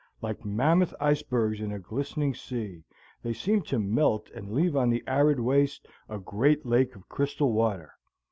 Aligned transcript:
Like 0.19 0.43
mammoth 0.43 0.95
icebergs 0.99 1.61
in 1.61 1.71
a 1.71 1.77
glistening 1.77 2.33
sea, 2.33 2.85
they 3.21 3.33
seemed 3.33 3.67
to 3.67 3.77
melt 3.77 4.31
and 4.31 4.49
leave 4.51 4.75
on 4.75 4.89
the 4.89 5.03
arid 5.05 5.39
waste 5.39 5.87
a 6.09 6.17
great 6.17 6.65
lake 6.65 6.95
of 6.95 7.07
crystal 7.07 7.53
water. 7.53 7.93